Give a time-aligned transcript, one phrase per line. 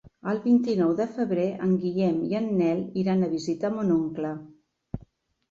[0.29, 4.35] El vint-i-nou de febrer en Guillem i en Nel iran a visitar mon oncle.